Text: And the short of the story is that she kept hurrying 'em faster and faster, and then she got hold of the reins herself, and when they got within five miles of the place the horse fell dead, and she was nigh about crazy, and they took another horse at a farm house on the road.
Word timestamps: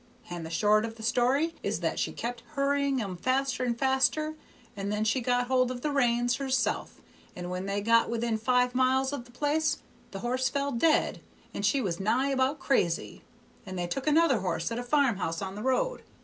And 0.31 0.43
the 0.43 0.49
short 0.49 0.83
of 0.83 0.95
the 0.95 1.03
story 1.03 1.53
is 1.61 1.79
that 1.81 1.99
she 1.99 2.11
kept 2.11 2.41
hurrying 2.55 2.99
'em 2.99 3.15
faster 3.17 3.63
and 3.63 3.77
faster, 3.77 4.33
and 4.75 4.91
then 4.91 5.03
she 5.03 5.21
got 5.21 5.45
hold 5.45 5.69
of 5.69 5.81
the 5.81 5.91
reins 5.91 6.37
herself, 6.37 6.99
and 7.35 7.51
when 7.51 7.67
they 7.67 7.81
got 7.81 8.09
within 8.09 8.39
five 8.39 8.73
miles 8.73 9.13
of 9.13 9.25
the 9.25 9.31
place 9.31 9.77
the 10.09 10.21
horse 10.21 10.49
fell 10.49 10.71
dead, 10.71 11.21
and 11.53 11.63
she 11.67 11.81
was 11.81 11.99
nigh 11.99 12.29
about 12.29 12.57
crazy, 12.57 13.21
and 13.63 13.77
they 13.77 13.85
took 13.85 14.07
another 14.07 14.39
horse 14.39 14.71
at 14.71 14.79
a 14.79 14.83
farm 14.83 15.17
house 15.17 15.39
on 15.39 15.53
the 15.53 15.61
road. 15.61 16.01